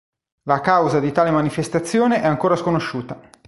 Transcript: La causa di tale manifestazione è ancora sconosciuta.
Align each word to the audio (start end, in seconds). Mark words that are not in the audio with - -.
La 0.47 0.61
causa 0.61 0.99
di 0.99 1.11
tale 1.11 1.29
manifestazione 1.29 2.23
è 2.23 2.25
ancora 2.25 2.55
sconosciuta. 2.55 3.21